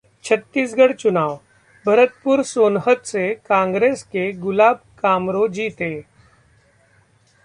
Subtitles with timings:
[0.25, 1.35] छत्तीसगढ़ चुनाव:
[1.85, 5.93] भरतपुर सोनहत से कांग्रेस के गुलाब कामरो जीते